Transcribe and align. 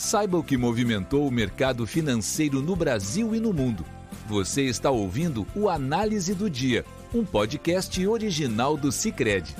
Saiba 0.00 0.38
o 0.38 0.44
que 0.44 0.56
movimentou 0.56 1.26
o 1.26 1.30
mercado 1.30 1.84
financeiro 1.84 2.62
no 2.62 2.76
Brasil 2.76 3.34
e 3.34 3.40
no 3.40 3.52
mundo. 3.52 3.84
Você 4.28 4.62
está 4.62 4.92
ouvindo 4.92 5.44
o 5.56 5.68
Análise 5.68 6.36
do 6.36 6.48
Dia, 6.48 6.84
um 7.12 7.24
podcast 7.24 8.06
original 8.06 8.76
do 8.76 8.92
Cicred. 8.92 9.56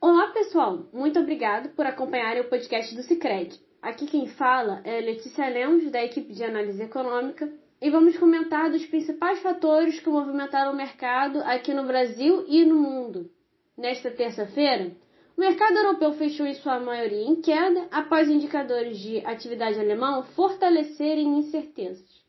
Olá 0.00 0.28
pessoal, 0.28 0.88
muito 0.90 1.20
obrigado 1.20 1.68
por 1.76 1.84
acompanharem 1.84 2.40
o 2.40 2.48
podcast 2.48 2.96
do 2.96 3.02
Cicred. 3.02 3.60
Aqui 3.82 4.06
quem 4.06 4.26
fala 4.26 4.80
é 4.84 5.02
Letícia 5.02 5.46
Lemos, 5.46 5.90
da 5.90 6.02
equipe 6.02 6.32
de 6.32 6.44
análise 6.44 6.82
econômica, 6.82 7.46
e 7.78 7.90
vamos 7.90 8.16
comentar 8.16 8.70
dos 8.70 8.86
principais 8.86 9.38
fatores 9.40 10.00
que 10.00 10.08
movimentaram 10.08 10.72
o 10.72 10.76
mercado 10.76 11.40
aqui 11.40 11.74
no 11.74 11.86
Brasil 11.86 12.46
e 12.48 12.64
no 12.64 12.76
mundo. 12.76 13.30
Nesta 13.76 14.10
terça-feira, 14.10 14.96
o 15.36 15.40
mercado 15.40 15.76
europeu 15.76 16.12
fechou 16.12 16.46
em 16.46 16.54
sua 16.54 16.78
maioria 16.78 17.24
em 17.24 17.40
queda 17.40 17.88
após 17.90 18.28
indicadores 18.28 18.98
de 18.98 19.18
atividade 19.26 19.80
alemão 19.80 20.22
fortalecerem 20.22 21.38
incertezas. 21.38 22.22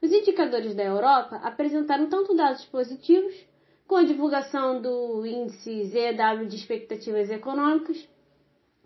Os 0.00 0.10
indicadores 0.10 0.74
da 0.74 0.82
Europa 0.82 1.36
apresentaram 1.42 2.08
tanto 2.08 2.34
dados 2.34 2.64
positivos, 2.64 3.34
com 3.86 3.96
a 3.96 4.04
divulgação 4.04 4.80
do 4.80 5.24
índice 5.26 5.84
ZEW 5.84 6.46
de 6.46 6.56
expectativas 6.56 7.30
econômicas, 7.30 8.08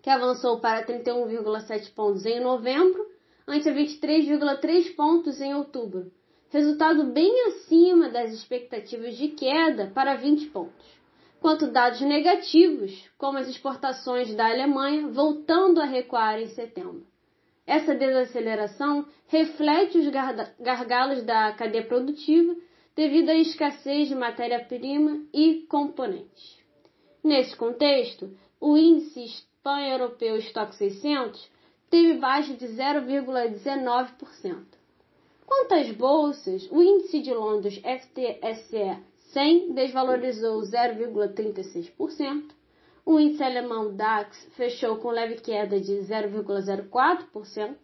que 0.03 0.11
avançou 0.11 0.61
para 0.61 0.85
31,7 0.85 1.95
pontos 1.95 2.27
em 2.27 2.41
novembro, 2.41 3.07
ante 3.47 3.71
23,3 3.71 4.95
pontos 4.97 5.41
em 5.41 5.55
outubro, 5.55 6.11
resultado 6.51 7.05
bem 7.05 7.47
acima 7.47 8.09
das 8.09 8.33
expectativas 8.33 9.17
de 9.17 9.29
queda 9.29 9.91
para 9.95 10.15
20 10.15 10.47
pontos 10.49 11.00
quanto 11.41 11.69
dados 11.69 12.01
negativos, 12.03 13.09
como 13.17 13.39
as 13.39 13.49
exportações 13.49 14.35
da 14.35 14.47
Alemanha 14.47 15.09
voltando 15.09 15.81
a 15.81 15.87
recuar 15.87 16.39
em 16.39 16.49
setembro. 16.49 17.07
Essa 17.67 17.95
desaceleração 17.95 19.07
reflete 19.27 19.99
os 19.99 20.09
gargalos 20.59 21.23
da 21.23 21.53
cadeia 21.53 21.85
produtiva 21.87 22.55
devido 22.95 23.31
à 23.31 23.35
escassez 23.35 24.09
de 24.09 24.15
matéria-prima 24.15 25.25
e 25.33 25.67
componentes. 25.69 26.59
Nesse 27.23 27.57
contexto, 27.57 28.31
o 28.61 28.77
índice 28.77 29.45
pan-europeu 29.63 30.37
Stock 30.39 30.75
600 30.75 31.49
teve 31.89 32.15
baixa 32.19 32.55
de 32.55 32.67
0,19%. 32.67 34.65
Quanto 35.47 35.75
às 35.75 35.91
bolsas, 35.93 36.69
o 36.71 36.83
índice 36.83 37.21
de 37.21 37.33
Londres 37.33 37.79
FTSE 37.79 38.99
100 39.33 39.73
desvalorizou 39.75 40.61
0,36%. 40.63 42.51
O 43.05 43.19
índice 43.19 43.43
alemão 43.43 43.95
DAX 43.95 44.47
fechou 44.57 44.97
com 44.97 45.11
leve 45.11 45.37
queda 45.37 45.81
de 45.81 45.93
0,04%. 45.95 47.77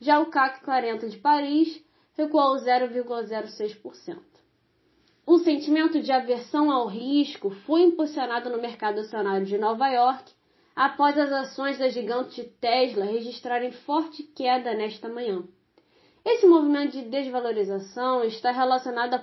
Já 0.00 0.20
o 0.20 0.26
CAC 0.26 0.64
40 0.64 1.08
de 1.08 1.18
Paris 1.18 1.84
recuou 2.16 2.56
0,06%. 2.56 4.18
O 5.26 5.38
sentimento 5.38 6.00
de 6.00 6.10
aversão 6.10 6.70
ao 6.70 6.86
risco 6.86 7.50
foi 7.50 7.82
impulsionado 7.82 8.50
no 8.50 8.60
mercado 8.60 9.00
acionário 9.00 9.46
de 9.46 9.58
Nova 9.58 9.88
York 9.88 10.32
após 10.74 11.18
as 11.18 11.30
ações 11.30 11.78
da 11.78 11.88
gigante 11.88 12.42
Tesla 12.60 13.04
registrarem 13.04 13.72
forte 13.72 14.22
queda 14.22 14.74
nesta 14.74 15.08
manhã. 15.08 15.42
Esse 16.30 16.46
movimento 16.46 16.92
de 16.92 17.06
desvalorização 17.06 18.22
está 18.22 18.52
relacionado 18.52 19.14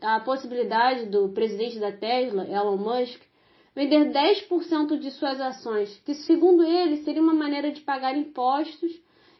à, 0.00 0.20
possibilidade 0.20 1.04
do 1.04 1.28
presidente 1.28 1.78
da 1.78 1.92
Tesla, 1.92 2.48
Elon 2.48 2.78
Musk, 2.78 3.20
vender 3.74 4.10
10% 4.10 4.98
de 4.98 5.10
suas 5.10 5.38
ações, 5.38 6.00
que, 6.02 6.14
segundo 6.14 6.64
ele, 6.64 7.04
seria 7.04 7.20
uma 7.20 7.34
maneira 7.34 7.70
de 7.70 7.82
pagar 7.82 8.16
impostos 8.16 8.90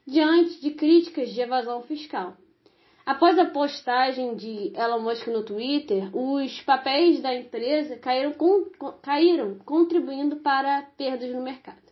diante 0.06 0.60
de 0.60 0.72
críticas 0.72 1.30
de 1.30 1.40
evasão 1.40 1.80
fiscal. 1.84 2.36
Após 3.06 3.38
a 3.38 3.46
postagem 3.46 4.34
de 4.34 4.74
Elon 4.76 5.00
Musk 5.00 5.26
no 5.28 5.42
Twitter, 5.42 6.14
os 6.14 6.60
papéis 6.64 7.22
da 7.22 7.34
empresa 7.34 7.96
caíram, 7.96 8.34
caíram 9.00 9.58
contribuindo 9.64 10.36
para 10.36 10.82
perdas 10.98 11.30
no 11.30 11.40
mercado. 11.40 11.85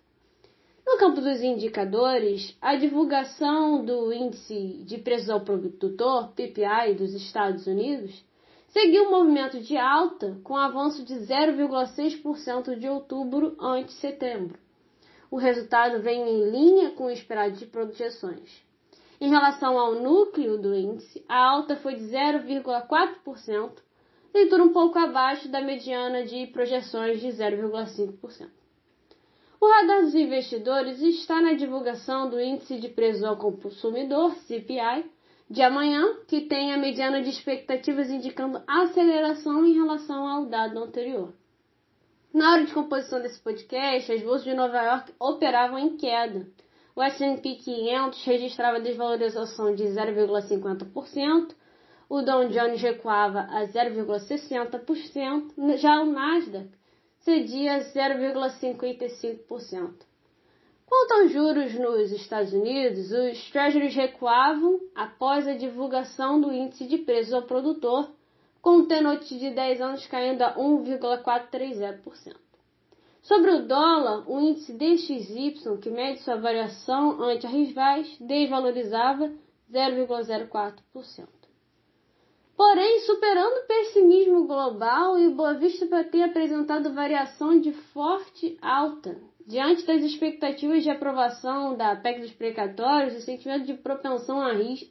No 0.86 0.98
campo 0.98 1.22
dos 1.22 1.42
indicadores, 1.42 2.54
a 2.60 2.76
divulgação 2.76 3.82
do 3.82 4.12
Índice 4.12 4.84
de 4.84 4.98
Preços 4.98 5.30
ao 5.30 5.40
Produtor, 5.40 6.32
PPI, 6.32 6.94
dos 6.94 7.14
Estados 7.14 7.66
Unidos, 7.66 8.22
seguiu 8.68 9.04
um 9.04 9.10
movimento 9.10 9.58
de 9.60 9.78
alta 9.78 10.38
com 10.44 10.54
avanço 10.54 11.02
de 11.02 11.14
0,6% 11.14 12.78
de 12.78 12.86
outubro 12.86 13.56
ante 13.58 13.92
setembro. 13.92 14.58
O 15.30 15.38
resultado 15.38 16.02
vem 16.02 16.20
em 16.20 16.50
linha 16.50 16.90
com 16.90 17.06
o 17.06 17.10
esperado 17.10 17.56
de 17.56 17.64
projeções. 17.64 18.62
Em 19.18 19.30
relação 19.30 19.78
ao 19.78 19.94
núcleo 19.94 20.58
do 20.58 20.74
índice, 20.74 21.24
a 21.26 21.50
alta 21.50 21.76
foi 21.76 21.94
de 21.94 22.04
0,4%, 22.04 23.70
leitura 24.34 24.62
um 24.62 24.72
pouco 24.72 24.98
abaixo 24.98 25.48
da 25.48 25.62
mediana 25.62 26.24
de 26.24 26.46
projeções 26.48 27.20
de 27.20 27.28
0,5%. 27.28 28.63
O 29.64 29.66
radar 29.66 30.02
dos 30.02 30.14
investidores 30.14 31.00
está 31.00 31.40
na 31.40 31.54
divulgação 31.54 32.28
do 32.28 32.38
Índice 32.38 32.78
de 32.78 32.90
Preços 32.90 33.24
ao 33.24 33.38
Consumidor, 33.38 34.34
CPI, 34.46 35.10
de 35.48 35.62
amanhã, 35.62 36.18
que 36.28 36.42
tem 36.42 36.70
a 36.70 36.76
mediana 36.76 37.22
de 37.22 37.30
expectativas 37.30 38.10
indicando 38.10 38.62
aceleração 38.66 39.64
em 39.64 39.72
relação 39.72 40.28
ao 40.28 40.44
dado 40.44 40.78
anterior. 40.78 41.32
Na 42.30 42.52
hora 42.52 42.66
de 42.66 42.74
composição 42.74 43.22
desse 43.22 43.40
podcast, 43.40 44.12
as 44.12 44.20
bolsas 44.20 44.44
de 44.44 44.52
Nova 44.52 44.82
York 44.82 45.14
operavam 45.18 45.78
em 45.78 45.96
queda. 45.96 46.46
O 46.94 47.02
S&P 47.02 47.54
500 47.54 48.22
registrava 48.22 48.78
desvalorização 48.78 49.74
de 49.74 49.84
0,50%, 49.84 51.54
o 52.10 52.20
Dow 52.20 52.50
Jones 52.50 52.82
recuava 52.82 53.48
a 53.50 53.64
0,60%, 53.64 55.78
já 55.78 56.02
o 56.02 56.04
Nasdaq 56.04 56.68
cedia 57.24 57.78
0,55%. 57.78 60.04
Quanto 60.86 61.12
aos 61.14 61.32
juros 61.32 61.72
nos 61.74 62.12
Estados 62.12 62.52
Unidos, 62.52 63.10
os 63.10 63.50
Treasuries 63.50 63.94
recuavam 63.94 64.78
após 64.94 65.48
a 65.48 65.54
divulgação 65.54 66.38
do 66.38 66.52
índice 66.52 66.86
de 66.86 66.98
preços 66.98 67.32
ao 67.32 67.40
produtor, 67.42 68.10
com 68.60 68.76
o 68.76 68.86
tenote 68.86 69.38
de 69.38 69.48
10 69.50 69.80
anos 69.80 70.06
caindo 70.06 70.42
a 70.42 70.54
1,430%. 70.54 72.36
Sobre 73.22 73.52
o 73.52 73.66
dólar, 73.66 74.30
o 74.30 74.38
índice 74.38 74.74
DXY, 74.74 75.78
que 75.80 75.88
mede 75.88 76.20
sua 76.20 76.36
variação 76.36 77.22
ante 77.22 77.46
a 77.46 77.50
rivais, 77.50 78.18
desvalorizava 78.20 79.32
0,04%. 79.72 81.43
Porém, 82.56 83.00
superando 83.00 83.52
o 83.52 83.66
pessimismo 83.66 84.46
global, 84.46 85.14
o 85.14 85.18
Ibovespa 85.18 86.04
tem 86.04 86.22
apresentado 86.22 86.94
variação 86.94 87.60
de 87.60 87.72
forte 87.72 88.56
alta. 88.62 89.16
Diante 89.44 89.84
das 89.84 90.02
expectativas 90.02 90.84
de 90.84 90.90
aprovação 90.90 91.76
da 91.76 91.96
PEC 91.96 92.20
dos 92.20 92.32
precatórios, 92.32 93.16
o 93.16 93.20
sentimento 93.20 93.66
de 93.66 93.74
propensão 93.74 94.40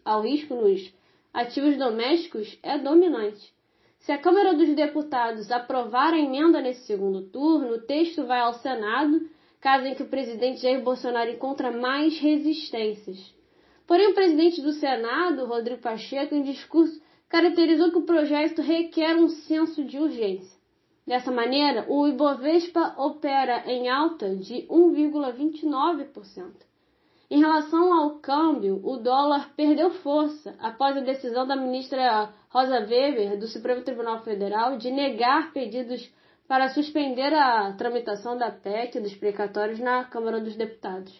ao 0.03 0.21
risco 0.21 0.55
nos 0.55 0.93
ativos 1.33 1.77
domésticos 1.77 2.59
é 2.61 2.77
dominante. 2.77 3.53
Se 3.99 4.11
a 4.11 4.17
Câmara 4.17 4.53
dos 4.53 4.75
Deputados 4.75 5.49
aprovar 5.49 6.13
a 6.13 6.19
emenda 6.19 6.59
nesse 6.59 6.85
segundo 6.85 7.21
turno, 7.21 7.75
o 7.75 7.81
texto 7.81 8.25
vai 8.25 8.41
ao 8.41 8.55
Senado, 8.55 9.21
caso 9.61 9.87
em 9.87 9.95
que 9.95 10.03
o 10.03 10.09
presidente 10.09 10.61
Jair 10.61 10.83
Bolsonaro 10.83 11.31
encontra 11.31 11.71
mais 11.71 12.19
resistências. 12.19 13.33
Porém, 13.87 14.11
o 14.11 14.13
presidente 14.13 14.61
do 14.61 14.73
Senado, 14.73 15.45
Rodrigo 15.45 15.81
Pacheco, 15.81 16.35
em 16.35 16.43
discurso 16.43 17.01
caracterizou 17.33 17.89
que 17.89 17.97
o 17.97 18.03
projeto 18.03 18.61
requer 18.61 19.15
um 19.15 19.27
senso 19.27 19.83
de 19.83 19.97
urgência. 19.97 20.55
Dessa 21.05 21.31
maneira, 21.31 21.83
o 21.89 22.07
Ibovespa 22.07 22.93
opera 22.95 23.63
em 23.65 23.89
alta 23.89 24.35
de 24.35 24.67
1,29%. 24.69 26.51
Em 27.31 27.39
relação 27.39 27.91
ao 27.91 28.19
câmbio, 28.19 28.79
o 28.83 28.97
dólar 28.97 29.49
perdeu 29.57 29.89
força 29.89 30.53
após 30.59 30.95
a 30.95 30.99
decisão 30.99 31.47
da 31.47 31.55
ministra 31.55 32.31
Rosa 32.49 32.81
Weber 32.81 33.39
do 33.39 33.47
Supremo 33.47 33.81
Tribunal 33.81 34.19
Federal 34.19 34.77
de 34.77 34.91
negar 34.91 35.51
pedidos 35.53 36.07
para 36.47 36.69
suspender 36.69 37.33
a 37.33 37.73
tramitação 37.73 38.37
da 38.37 38.51
PEC 38.51 38.99
dos 38.99 39.15
precatórios 39.15 39.79
na 39.79 40.03
Câmara 40.03 40.39
dos 40.39 40.55
Deputados. 40.55 41.11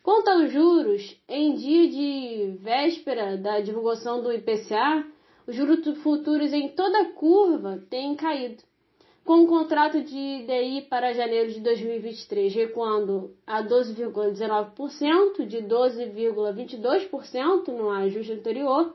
Quanto 0.00 0.28
aos 0.28 0.52
juros, 0.52 1.20
em 1.28 1.54
dia 1.56 1.88
de 1.88 2.56
véspera 2.60 3.36
da 3.36 3.58
divulgação 3.58 4.22
do 4.22 4.30
IPCA, 4.30 5.12
os 5.46 5.54
juros 5.54 5.86
futuros 5.98 6.52
em 6.52 6.68
toda 6.68 7.00
a 7.00 7.12
curva 7.12 7.80
têm 7.90 8.14
caído, 8.14 8.62
com 9.24 9.44
o 9.44 9.46
contrato 9.46 10.02
de 10.02 10.44
DI 10.46 10.82
para 10.88 11.14
janeiro 11.14 11.52
de 11.52 11.60
2023 11.60 12.54
recuando 12.54 13.36
a 13.46 13.62
12,19% 13.62 15.46
de 15.46 15.58
12,22% 15.58 17.68
no 17.68 17.90
ajuste 17.90 18.32
anterior. 18.32 18.92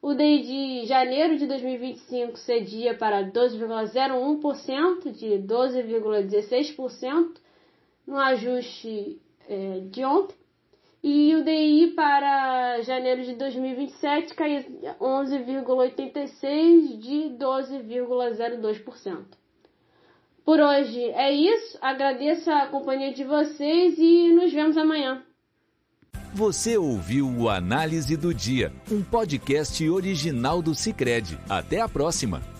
O 0.00 0.14
DI 0.14 0.42
de 0.42 0.86
janeiro 0.86 1.36
de 1.36 1.46
2025 1.46 2.38
cedia 2.38 2.96
para 2.96 3.24
12,01% 3.24 5.10
de 5.12 5.42
12,16% 5.42 7.36
no 8.06 8.16
ajuste 8.18 9.20
é, 9.48 9.80
de 9.90 10.04
ontem. 10.04 10.36
E 11.08 11.36
o 11.36 11.44
DI 11.44 11.92
para 11.94 12.82
janeiro 12.82 13.22
de 13.22 13.36
2027 13.36 14.34
caiu 14.34 14.64
11,86 15.00 16.98
de 16.98 17.30
12,02%. 17.38 19.24
Por 20.44 20.58
hoje 20.58 21.00
é 21.10 21.30
isso. 21.30 21.78
Agradeço 21.80 22.50
a 22.50 22.66
companhia 22.66 23.14
de 23.14 23.22
vocês 23.22 23.96
e 23.96 24.32
nos 24.32 24.52
vemos 24.52 24.76
amanhã. 24.76 25.22
Você 26.34 26.76
ouviu 26.76 27.28
o 27.28 27.48
Análise 27.48 28.16
do 28.16 28.34
Dia, 28.34 28.72
um 28.90 29.00
podcast 29.00 29.88
original 29.88 30.60
do 30.60 30.74
Cicred. 30.74 31.38
Até 31.48 31.80
a 31.80 31.88
próxima! 31.88 32.55